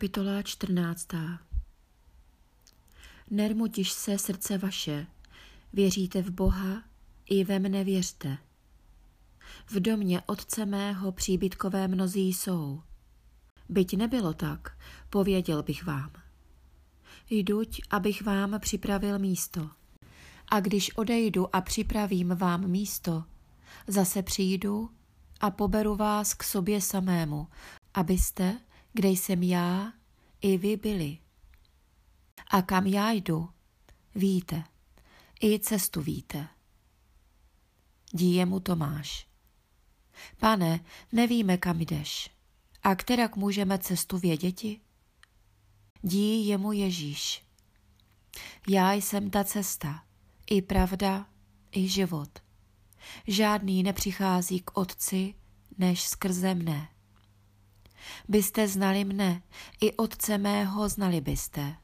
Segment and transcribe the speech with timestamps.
[0.00, 1.08] Kapitola 14.
[3.30, 5.06] Nermutiš se srdce vaše,
[5.72, 6.82] věříte v Boha,
[7.26, 8.38] i ve mne věřte.
[9.66, 12.82] V domě otce mého příbytkové mnozí jsou.
[13.68, 14.78] Byť nebylo tak,
[15.10, 16.12] pověděl bych vám.
[17.30, 19.70] Jduť, abych vám připravil místo.
[20.48, 23.24] A když odejdu a připravím vám místo,
[23.86, 24.90] zase přijdu
[25.40, 27.48] a poberu vás k sobě samému,
[27.94, 28.60] abyste,
[28.92, 29.92] kde jsem já,
[30.40, 31.18] i vy byli.
[32.50, 33.48] A kam já jdu,
[34.14, 34.64] víte,
[35.42, 36.48] i cestu víte.
[38.12, 39.26] Díje mu Tomáš.
[40.38, 40.80] Pane,
[41.12, 42.30] nevíme, kam jdeš.
[42.82, 44.80] A kterak můžeme cestu věděti?
[46.02, 47.44] Dí jemu Ježíš.
[48.68, 50.04] Já jsem ta cesta,
[50.50, 51.26] i pravda,
[51.72, 52.38] i život.
[53.26, 55.34] Žádný nepřichází k Otci,
[55.78, 56.88] než skrze mne.
[58.28, 59.42] Byste znali mne,
[59.80, 61.76] i Otce mého znali byste.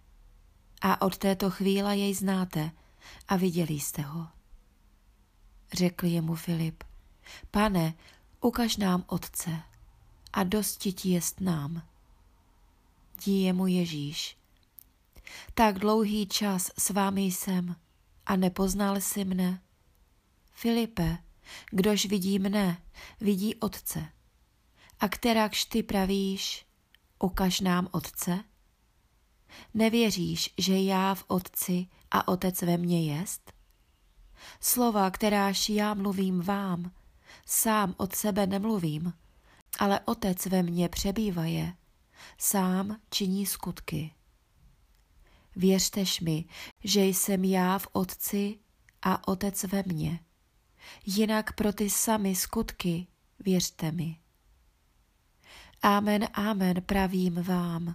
[0.83, 2.71] A od této chvíle jej znáte
[3.29, 4.29] a viděli jste ho.
[5.73, 6.85] Řekl jemu Filip,
[7.51, 7.95] pane,
[8.41, 9.63] ukaž nám Otce
[10.33, 11.83] a dosti ti jest nám.
[13.25, 14.37] Dí jemu Ježíš.
[15.55, 17.77] Tak dlouhý čas s vámi jsem
[18.27, 19.61] a nepoznal si mne.
[20.53, 21.19] Filipe,
[21.71, 22.83] kdož vidí mne,
[23.21, 24.16] vidí Otce.
[25.01, 26.67] A kterakž ty pravíš,
[27.19, 28.45] ukaž nám Otce?
[29.75, 33.53] Nevěříš, že já v Otci a Otec ve mně jest?
[34.61, 36.93] Slova, kteráž já mluvím vám,
[37.47, 39.13] sám od sebe nemluvím,
[39.79, 41.77] ale Otec ve mně přebývaje,
[42.39, 44.15] sám činí skutky.
[45.57, 46.45] Věřtež mi,
[46.85, 48.59] že jsem já v Otci
[49.03, 50.21] a Otec ve mně.
[51.07, 53.07] Jinak pro ty sami skutky
[53.39, 54.26] věřte mi.
[55.83, 57.95] Amen, amen, pravím vám.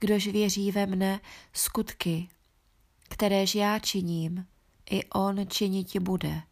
[0.00, 1.20] Kdož věří ve mne,
[1.52, 2.28] skutky,
[3.08, 4.46] kteréž já činím,
[4.90, 6.42] i on činiti bude.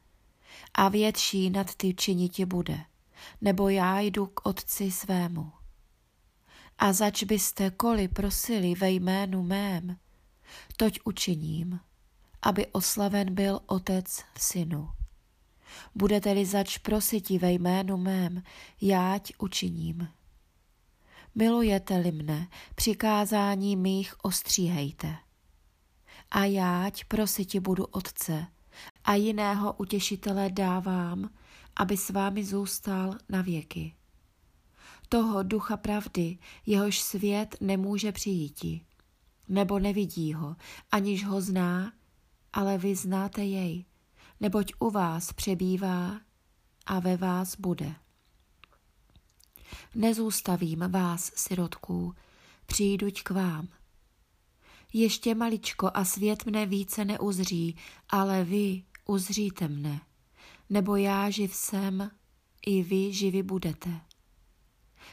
[0.75, 2.81] A větší nad ty činiti bude,
[3.41, 5.53] nebo já jdu k otci svému.
[6.78, 9.97] A zač byste koli prosili ve jménu mém,
[10.76, 11.81] toť učiním,
[12.42, 14.88] aby oslaven byl otec v synu.
[15.94, 18.42] Budete-li zač prositi ve jménu mém,
[18.81, 20.08] jáť učiním.
[21.38, 25.16] Milujete-li mne, přikázání mých ostříhejte.
[26.30, 28.47] A jáť prositi budu Otce,
[29.04, 31.30] a jiného utěšitele dávám,
[31.76, 33.94] aby s vámi zůstal na věky.
[35.08, 38.84] Toho ducha pravdy, jehož svět nemůže přijíti,
[39.48, 40.56] nebo nevidí ho,
[40.92, 41.92] aniž ho zná,
[42.52, 43.84] ale vy znáte jej,
[44.41, 46.20] neboť u vás přebývá
[46.86, 47.94] a ve vás bude.
[49.94, 52.14] Nezůstavím vás, sirotků,
[52.66, 53.69] přijduť k vám.
[54.92, 57.76] Ještě maličko a svět mne více neuzří,
[58.09, 60.00] ale vy uzříte mne,
[60.70, 62.10] nebo já živ jsem,
[62.66, 64.00] i vy živi budete.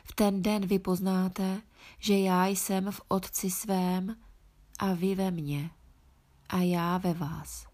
[0.04, 1.62] V ten den vy poznáte,
[2.00, 4.16] že já jsem v Otci svém
[4.80, 5.70] a vy ve mně
[6.50, 7.68] a já ve vás.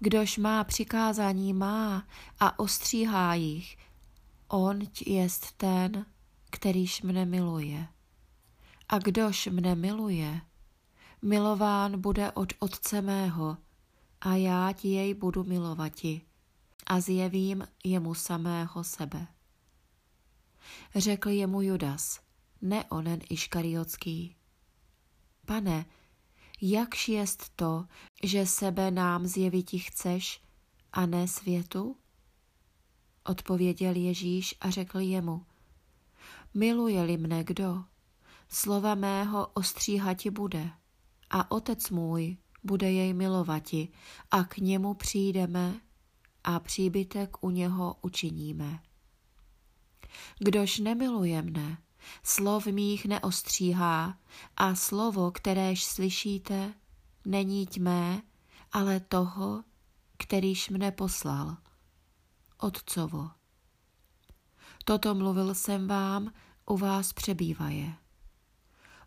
[0.00, 2.06] Kdož má přikázání má
[2.40, 3.76] a ostříhá jich,
[4.52, 6.06] on jest ten,
[6.50, 7.88] kterýž mne miluje.
[8.88, 10.40] A kdož mne miluje,
[11.22, 13.56] milován bude od Otce mého,
[14.20, 16.20] a já ti jej budu milovati
[16.86, 19.26] a zjevím jemu samého sebe.
[20.96, 22.20] Řekl jemu Judas,
[22.60, 24.36] ne onen Iškariotský.
[25.46, 25.84] Pane,
[26.60, 27.84] jakž jest to,
[28.22, 30.42] že sebe nám zjeviti chceš
[30.92, 31.96] a ne světu?
[33.24, 35.46] Odpověděl Ježíš a řekl jemu,
[36.54, 37.84] miluje-li mne kdo,
[38.48, 40.70] slova mého ostříhati bude
[41.30, 43.88] a otec můj bude jej milovati
[44.30, 45.80] a k němu přijdeme
[46.44, 48.82] a příbytek u něho učiníme.
[50.38, 51.78] Kdož nemiluje mne,
[52.22, 54.18] slov mých neostříhá
[54.56, 56.74] a slovo, kteréž slyšíte,
[57.26, 58.22] není tmé,
[58.72, 59.64] ale toho,
[60.16, 61.56] kterýž mne poslal.
[62.62, 63.30] Otcovo.
[64.84, 66.32] Toto mluvil jsem vám,
[66.66, 67.94] u vás přebývaje.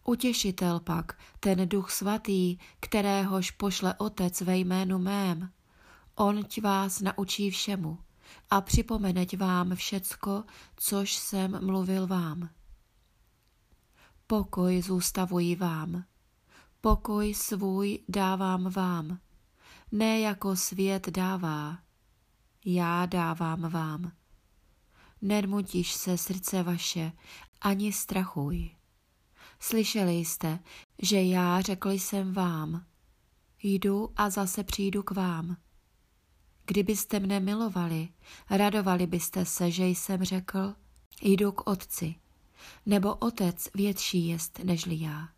[0.04, 5.52] Utěšitel pak, ten duch svatý, kteréhož pošle otec ve jménu mém,
[6.16, 8.00] on ti vás naučí všemu
[8.50, 10.44] a připomeneť vám všecko,
[10.76, 12.50] což jsem mluvil vám.
[14.28, 16.04] Pokoj zůstavuji vám,
[16.82, 19.20] pokoj svůj dávám vám,
[19.92, 21.85] ne jako svět dává,
[22.66, 24.12] já dávám vám.
[25.22, 27.12] Nermutíš se srdce vaše,
[27.62, 28.76] ani strachuj.
[29.60, 30.60] Slyšeli jste,
[31.02, 32.86] že já řekl jsem vám,
[33.64, 35.58] jdu a zase přijdu k vám.
[36.66, 38.10] Kdybyste mne milovali,
[38.50, 40.76] radovali byste se, že jsem řekl,
[41.22, 42.16] jdu k otci,
[42.86, 45.30] nebo otec větší jest nežli já.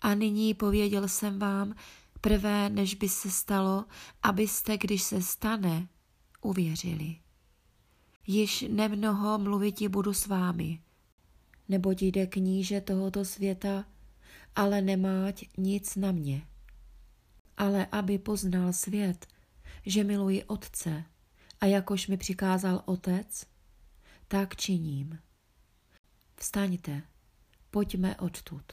[0.00, 1.74] A nyní pověděl jsem vám,
[2.20, 3.84] prvé, než by se stalo,
[4.22, 5.88] abyste, když se stane,
[6.46, 7.16] uvěřili.
[8.26, 10.80] Již nemnoho mluviti budu s vámi,
[11.68, 13.84] neboť jde kníže tohoto světa,
[14.56, 16.46] ale nemáť nic na mě.
[17.56, 19.26] Ale aby poznal svět,
[19.86, 21.04] že miluji Otce
[21.60, 23.46] a jakož mi přikázal Otec,
[24.28, 25.18] tak činím.
[26.36, 27.02] Vstaňte,
[27.70, 28.72] pojďme odtud.